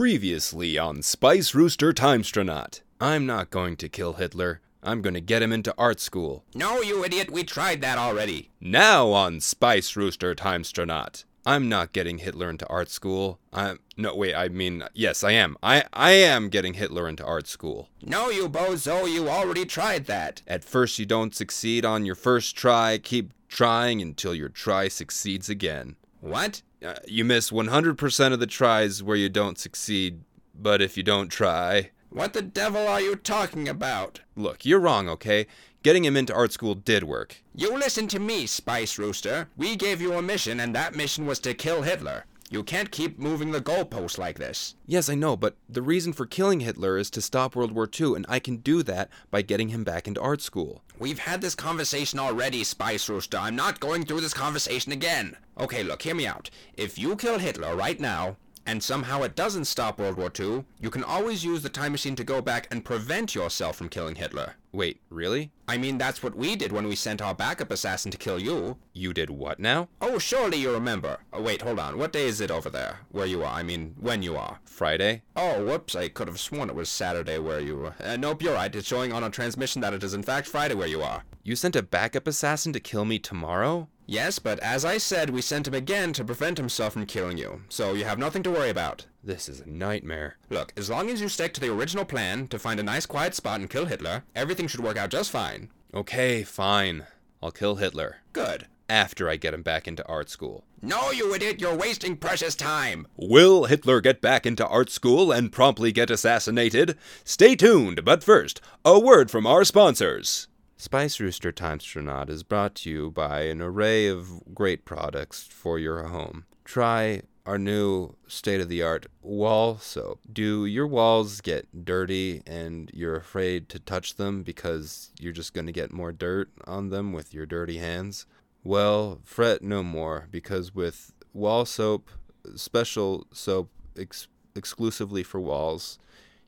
[0.00, 2.80] Previously on Spice Rooster Timestronaut.
[3.02, 4.62] I'm not going to kill Hitler.
[4.82, 6.42] I'm going to get him into art school.
[6.54, 8.48] No, you idiot, we tried that already.
[8.62, 11.24] Now on Spice Rooster Timestronaut.
[11.44, 13.40] I'm not getting Hitler into art school.
[13.52, 15.58] I'm no wait, I mean yes, I am.
[15.62, 17.90] I I am getting Hitler into art school.
[18.00, 20.40] No, you bozo, you already tried that.
[20.46, 22.96] At first you don't succeed on your first try.
[22.96, 25.96] Keep trying until your try succeeds again.
[26.22, 26.62] What?
[26.84, 30.20] Uh, you miss 100% of the tries where you don't succeed,
[30.54, 31.90] but if you don't try.
[32.08, 34.20] What the devil are you talking about?
[34.34, 35.46] Look, you're wrong, okay?
[35.82, 37.42] Getting him into art school did work.
[37.54, 39.48] You listen to me, Spice Rooster.
[39.56, 42.24] We gave you a mission, and that mission was to kill Hitler.
[42.52, 44.74] You can't keep moving the goalposts like this.
[44.84, 48.16] Yes, I know, but the reason for killing Hitler is to stop World War II,
[48.16, 50.82] and I can do that by getting him back into art school.
[50.98, 53.38] We've had this conversation already, Spice Rooster.
[53.38, 55.36] I'm not going through this conversation again.
[55.58, 56.50] Okay, look, hear me out.
[56.74, 58.36] If you kill Hitler right now,
[58.66, 62.16] and somehow it doesn't stop World War II, you can always use the time machine
[62.16, 64.56] to go back and prevent yourself from killing Hitler.
[64.72, 65.50] Wait, really?
[65.66, 68.76] I mean, that's what we did when we sent our backup assassin to kill you.
[68.92, 69.88] You did what now?
[70.00, 71.18] Oh, surely you remember.
[71.32, 71.98] Oh, wait, hold on.
[71.98, 73.00] What day is it over there?
[73.10, 73.52] Where you are?
[73.52, 74.60] I mean, when you are?
[74.64, 75.22] Friday?
[75.34, 75.96] Oh, whoops.
[75.96, 77.94] I could have sworn it was Saturday where you were.
[78.02, 78.74] Uh, nope, you're right.
[78.74, 81.24] It's showing on a transmission that it is in fact Friday where you are.
[81.42, 83.88] You sent a backup assassin to kill me tomorrow?
[84.06, 87.62] Yes, but as I said, we sent him again to prevent himself from killing you.
[87.68, 89.06] So you have nothing to worry about.
[89.22, 90.36] This is a nightmare.
[90.48, 93.34] Look, as long as you stick to the original plan to find a nice quiet
[93.34, 95.68] spot and kill Hitler, everything should work out just fine.
[95.92, 97.06] Okay, fine.
[97.42, 98.16] I'll kill Hitler.
[98.32, 98.66] Good.
[98.88, 100.64] After I get him back into art school.
[100.80, 103.06] No, you idiot, you're wasting precious time.
[103.16, 106.96] Will Hitler get back into art school and promptly get assassinated?
[107.22, 110.48] Stay tuned, but first, a word from our sponsors.
[110.78, 116.04] Spice Rooster Timestronaut is brought to you by an array of great products for your
[116.04, 116.46] home.
[116.64, 120.20] Try our new state of the art wall soap.
[120.32, 125.66] Do your walls get dirty and you're afraid to touch them because you're just going
[125.66, 128.24] to get more dirt on them with your dirty hands?
[128.62, 132.08] Well, fret no more because with wall soap,
[132.54, 135.98] special soap ex- exclusively for walls,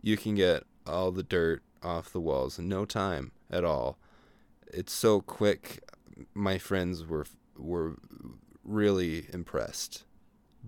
[0.00, 3.98] you can get all the dirt off the walls in no time at all
[4.72, 5.84] it's so quick.
[6.32, 7.26] My friends were
[7.56, 7.96] were
[8.64, 10.05] really impressed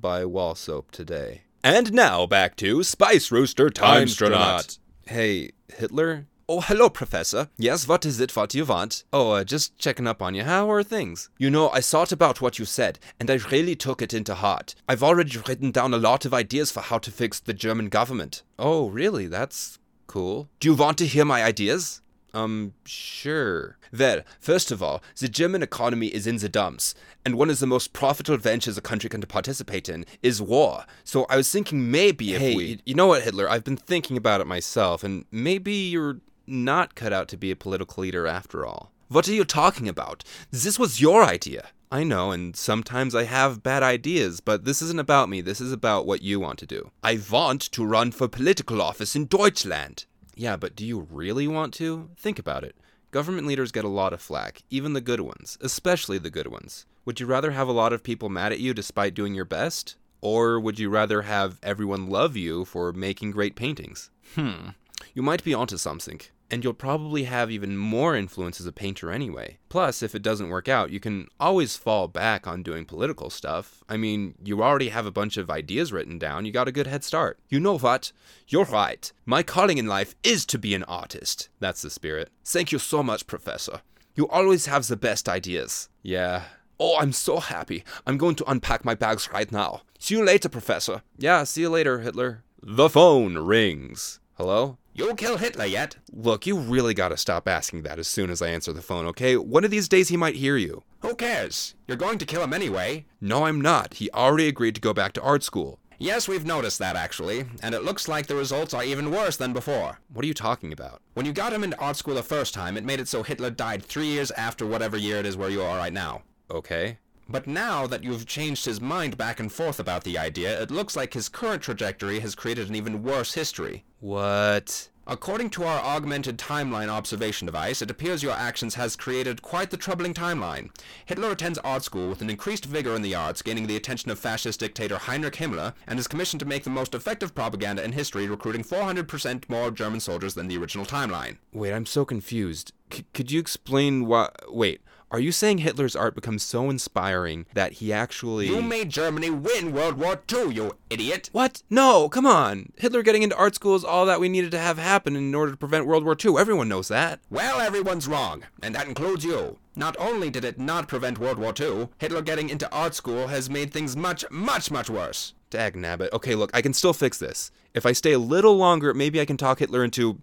[0.00, 1.42] by wall soap today.
[1.62, 4.78] And now back to Spice Rooster Timestronaut.
[5.06, 6.26] Hey, Hitler?
[6.50, 7.50] Oh, hello, Professor.
[7.58, 9.04] Yes, what is it what do you want?
[9.12, 10.44] Oh, uh, just checking up on you.
[10.44, 11.28] How are things?
[11.36, 14.74] You know, I thought about what you said, and I really took it into heart.
[14.88, 18.44] I've already written down a lot of ideas for how to fix the German government.
[18.58, 19.26] Oh, really?
[19.26, 20.48] That's cool.
[20.58, 22.00] Do you want to hear my ideas?
[22.38, 23.78] Um, sure.
[23.96, 26.94] Well, first of all, the German economy is in the dumps,
[27.24, 30.84] and one of the most profitable ventures a country can participate in is war.
[31.04, 32.80] So I was thinking maybe if hey, we.
[32.84, 33.48] You know what, Hitler?
[33.48, 37.56] I've been thinking about it myself, and maybe you're not cut out to be a
[37.56, 38.92] political leader after all.
[39.08, 40.22] What are you talking about?
[40.50, 41.68] This was your idea.
[41.90, 45.40] I know, and sometimes I have bad ideas, but this isn't about me.
[45.40, 46.90] This is about what you want to do.
[47.02, 50.04] I want to run for political office in Deutschland.
[50.38, 52.10] Yeah, but do you really want to?
[52.16, 52.76] Think about it.
[53.10, 56.86] Government leaders get a lot of flack, even the good ones, especially the good ones.
[57.04, 59.96] Would you rather have a lot of people mad at you despite doing your best?
[60.20, 64.10] Or would you rather have everyone love you for making great paintings?
[64.36, 64.70] Hmm,
[65.12, 69.10] you might be onto something and you'll probably have even more influence as a painter
[69.10, 69.58] anyway.
[69.68, 73.82] Plus, if it doesn't work out, you can always fall back on doing political stuff.
[73.88, 76.86] I mean, you already have a bunch of ideas written down, you got a good
[76.86, 77.38] head start.
[77.48, 78.12] You know what?
[78.48, 79.12] You're right.
[79.26, 81.48] My calling in life is to be an artist.
[81.60, 82.30] That's the spirit.
[82.44, 83.82] Thank you so much, Professor.
[84.14, 85.88] You always have the best ideas.
[86.02, 86.44] Yeah.
[86.80, 87.84] Oh, I'm so happy.
[88.06, 89.82] I'm going to unpack my bags right now.
[89.98, 91.02] See you later, Professor.
[91.16, 92.44] Yeah, see you later, Hitler.
[92.62, 94.20] The phone rings.
[94.34, 94.78] Hello?
[94.98, 95.96] You'll kill Hitler yet?
[96.12, 99.36] Look, you really gotta stop asking that as soon as I answer the phone, okay?
[99.36, 100.82] One of these days he might hear you.
[101.02, 101.76] Who cares?
[101.86, 103.06] You're going to kill him anyway.
[103.20, 103.94] No, I'm not.
[103.94, 105.78] He already agreed to go back to art school.
[106.00, 109.52] Yes, we've noticed that actually, and it looks like the results are even worse than
[109.52, 110.00] before.
[110.12, 111.00] What are you talking about?
[111.14, 113.50] When you got him into art school the first time, it made it so Hitler
[113.50, 116.22] died three years after whatever year it is where you are right now.
[116.50, 116.98] Okay.
[117.28, 120.96] But now that you've changed his mind back and forth about the idea, it looks
[120.96, 123.84] like his current trajectory has created an even worse history.
[124.00, 124.88] What?
[125.06, 129.78] According to our augmented timeline observation device, it appears your actions has created quite the
[129.78, 130.70] troubling timeline.
[131.06, 134.18] Hitler attends art school with an increased vigor in the arts, gaining the attention of
[134.18, 138.26] fascist dictator Heinrich Himmler, and is commissioned to make the most effective propaganda in history,
[138.28, 141.38] recruiting 400% more German soldiers than the original timeline.
[141.54, 142.74] Wait, I'm so confused.
[142.90, 144.28] C- could you explain why?
[144.48, 144.80] Wait,
[145.10, 148.48] Are you saying Hitler's art becomes so inspiring that he actually.
[148.48, 151.30] You made Germany win World War II, you idiot!
[151.32, 151.62] What?
[151.70, 152.72] No, come on.
[152.76, 155.52] Hitler getting into art school is all that we needed to have happen in order
[155.52, 156.36] to prevent World War II.
[156.38, 157.20] Everyone knows that.
[157.30, 159.56] Well, everyone's wrong, and that includes you.
[159.74, 163.48] Not only did it not prevent World War II, Hitler getting into art school has
[163.48, 165.32] made things much, much, much worse.
[165.50, 166.12] Dag nabbit.
[166.12, 167.50] Okay, look, I can still fix this.
[167.72, 170.18] If I stay a little longer, maybe I can talk Hitler into,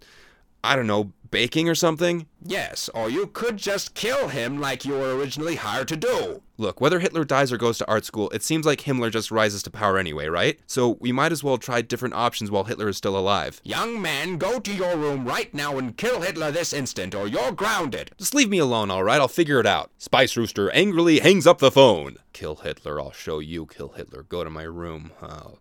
[0.65, 2.27] I don't know, baking or something?
[2.41, 6.41] Yes, or you could just kill him like you were originally hired to do.
[6.57, 9.61] Look, whether Hitler dies or goes to art school, it seems like Himmler just rises
[9.63, 10.59] to power anyway, right?
[10.65, 13.59] So we might as well try different options while Hitler is still alive.
[13.63, 17.51] Young man, go to your room right now and kill Hitler this instant, or you're
[17.51, 18.11] grounded.
[18.17, 19.19] Just leave me alone, alright?
[19.19, 19.91] I'll figure it out.
[19.97, 22.17] Spice Rooster angrily hangs up the phone.
[22.33, 24.23] Kill Hitler, I'll show you, kill Hitler.
[24.23, 25.11] Go to my room.
[25.21, 25.59] I'll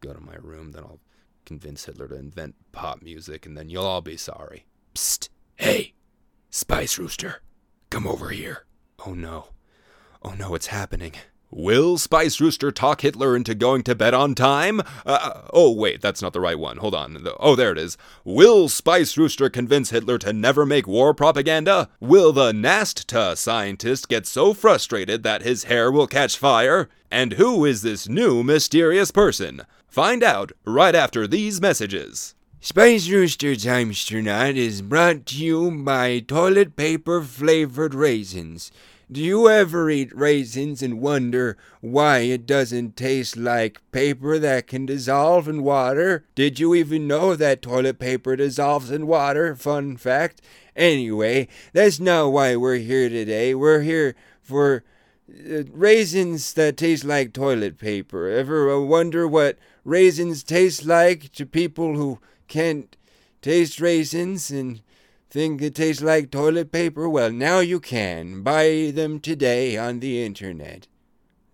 [0.00, 1.00] go to my room, then I'll
[1.46, 4.66] convince Hitler to invent pop music, and then you'll all be sorry.
[4.94, 5.28] Psst.
[5.54, 5.94] Hey,
[6.50, 7.40] Spice Rooster,
[7.88, 8.66] come over here.
[9.06, 9.48] Oh no.
[10.22, 11.12] Oh no, it's happening.
[11.50, 14.82] Will Spice Rooster talk Hitler into going to bed on time?
[15.06, 16.78] Uh, oh, wait, that's not the right one.
[16.78, 17.24] Hold on.
[17.38, 17.96] Oh, there it is.
[18.24, 21.88] Will Spice Rooster convince Hitler to never make war propaganda?
[22.00, 26.88] Will the NASTA scientist get so frustrated that his hair will catch fire?
[27.12, 29.62] And who is this new mysterious person?
[29.96, 32.34] Find out right after these messages.
[32.60, 38.70] Spice Rooster Timestronaut is brought to you by toilet paper flavored raisins.
[39.10, 44.84] Do you ever eat raisins and wonder why it doesn't taste like paper that can
[44.84, 46.26] dissolve in water?
[46.34, 49.54] Did you even know that toilet paper dissolves in water?
[49.54, 50.42] Fun fact.
[50.76, 53.54] Anyway, that's not why we're here today.
[53.54, 54.84] We're here for
[55.28, 58.28] raisins that taste like toilet paper.
[58.28, 62.18] Ever wonder what raisins taste like to people who
[62.48, 62.96] can't
[63.42, 64.82] taste raisins and
[65.30, 67.08] think it tastes like toilet paper?
[67.08, 68.42] Well, now you can.
[68.42, 70.86] Buy them today on the internet.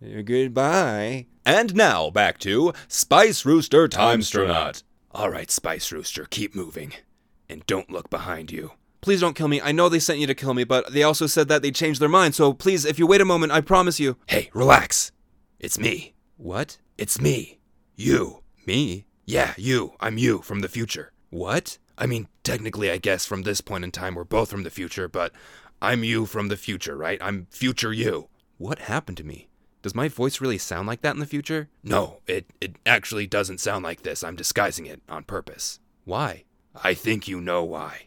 [0.05, 1.27] Uh, goodbye.
[1.45, 4.83] And now back to Spice Rooster Timestronaut.
[5.11, 6.93] All right, Spice Rooster, keep moving.
[7.49, 8.73] And don't look behind you.
[9.03, 9.61] Please don't kill me.
[9.61, 12.01] I know they sent you to kill me, but they also said that they changed
[12.01, 14.17] their mind, so please, if you wait a moment, I promise you.
[14.27, 15.11] Hey, relax.
[15.59, 16.15] It's me.
[16.37, 16.79] What?
[16.97, 17.59] It's me.
[17.97, 18.43] You.
[18.65, 19.07] Me?
[19.27, 19.95] Yeah, you.
[19.99, 21.13] I'm you from the future.
[21.31, 21.79] What?
[21.99, 25.09] I mean, technically, I guess from this point in time, we're both from the future,
[25.09, 25.33] but
[25.81, 27.19] I'm you from the future, right?
[27.21, 28.29] I'm future you.
[28.59, 29.49] What happened to me?
[29.83, 31.69] Does my voice really sound like that in the future?
[31.83, 34.23] No, it, it actually doesn't sound like this.
[34.23, 35.81] I'm disguising it on purpose.
[36.05, 36.45] Why?
[36.85, 38.03] I think you know why.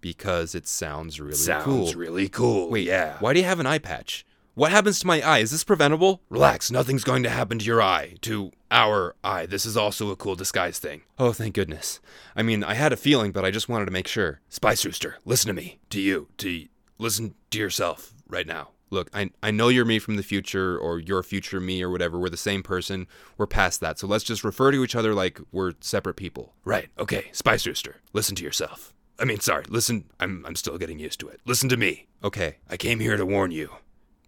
[0.00, 1.86] Because it sounds really Sounds cool.
[1.86, 2.70] Sounds really cool.
[2.70, 3.16] Wait, yeah.
[3.20, 4.24] Why do you have an eye patch?
[4.54, 5.38] What happens to my eye?
[5.38, 6.20] Is this preventable?
[6.28, 8.16] Relax, nothing's going to happen to your eye.
[8.22, 9.46] To our eye.
[9.46, 11.02] This is also a cool disguise thing.
[11.18, 12.00] Oh, thank goodness.
[12.34, 14.40] I mean, I had a feeling, but I just wanted to make sure.
[14.48, 15.78] Spice Rooster, listen to me.
[15.90, 16.28] To you.
[16.38, 16.66] To
[16.98, 18.70] listen to yourself right now.
[18.90, 22.18] Look, I, I know you're me from the future, or you're future me, or whatever.
[22.18, 23.06] We're the same person.
[23.38, 24.00] We're past that.
[24.00, 26.54] So let's just refer to each other like we're separate people.
[26.64, 26.88] Right.
[26.98, 27.26] Okay.
[27.30, 28.92] Spice Rooster, listen to yourself.
[29.20, 29.64] I mean, sorry.
[29.68, 30.06] Listen.
[30.18, 31.40] I'm I'm still getting used to it.
[31.44, 32.08] Listen to me.
[32.24, 32.56] Okay.
[32.68, 33.70] I came here to warn you.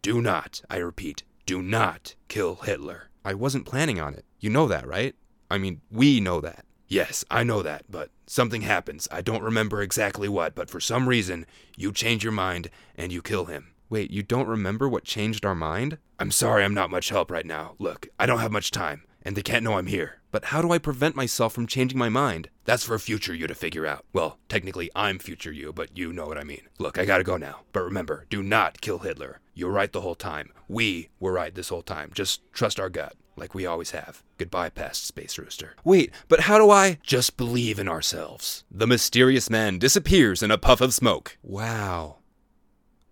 [0.03, 3.11] Do not, I repeat, do not kill Hitler.
[3.25, 4.25] I wasn't planning on it.
[4.41, 5.15] You know that, right?
[5.49, 6.65] I mean, we know that.
[6.89, 9.06] Yes, I know that, but something happens.
[9.12, 11.47] I don't remember exactly what, but for some reason,
[11.77, 13.75] you change your mind and you kill him.
[13.88, 15.99] Wait, you don't remember what changed our mind?
[16.19, 17.77] I'm sorry I'm not much help right now.
[17.79, 20.22] Look, I don't have much time, and they can't know I'm here.
[20.32, 22.49] But how do I prevent myself from changing my mind?
[22.64, 24.07] That's for future you to figure out.
[24.14, 26.62] Well, technically, I'm future you, but you know what I mean.
[26.78, 27.61] Look, I gotta go now.
[27.75, 29.40] But remember, do not kill Hitler.
[29.54, 30.50] You're right the whole time.
[30.68, 32.11] We were right this whole time.
[32.14, 34.23] Just trust our gut, like we always have.
[34.38, 35.75] Goodbye, past Spice Rooster.
[35.85, 36.99] Wait, but how do I?
[37.02, 38.64] Just believe in ourselves.
[38.71, 41.37] The mysterious man disappears in a puff of smoke.
[41.42, 42.21] Wow.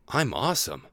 [0.08, 0.86] I'm awesome.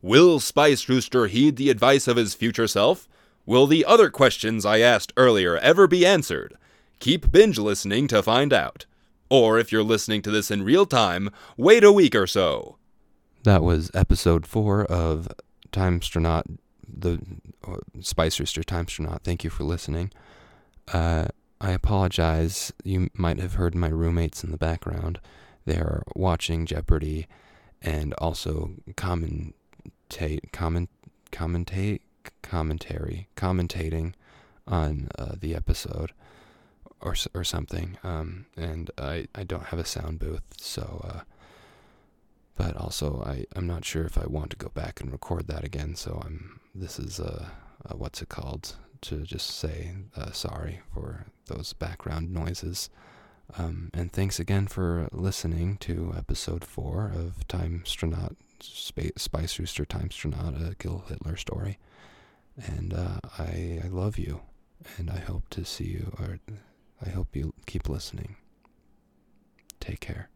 [0.00, 3.06] Will Spice Rooster heed the advice of his future self?
[3.46, 6.56] Will the other questions I asked earlier ever be answered?
[6.98, 8.86] Keep binge listening to find out.
[9.28, 12.78] Or if you're listening to this in real time, wait a week or so.
[13.42, 15.28] That was episode four of
[15.72, 16.44] Timestronaut,
[16.88, 17.20] the
[17.66, 19.22] uh, Spice Rooster Timestronaut.
[19.22, 20.10] Thank you for listening.
[20.92, 21.26] Uh,
[21.60, 22.72] I apologize.
[22.84, 25.20] You might have heard my roommates in the background.
[25.66, 27.26] They're watching Jeopardy
[27.82, 30.88] and also commentate, comment,
[31.32, 32.00] commentate,
[32.42, 34.14] commentary, commentating
[34.66, 36.12] on uh, the episode
[37.00, 37.98] or or something.
[38.02, 41.04] Um, and I I don't have a sound booth, so.
[41.04, 41.20] Uh,
[42.56, 45.64] but also, I I'm not sure if I want to go back and record that
[45.64, 45.96] again.
[45.96, 47.46] So I'm this is uh,
[47.84, 52.90] uh what's it called to just say uh, sorry for those background noises.
[53.58, 60.74] Um, and thanks again for listening to episode four of Timestronaut Spice Rooster Timestronaut a
[60.74, 61.78] Kill Hitler story.
[62.56, 64.40] And uh, I, I love you,
[64.96, 66.38] and I hope to see you, or
[67.04, 68.36] I hope you keep listening.
[69.80, 70.28] Take care.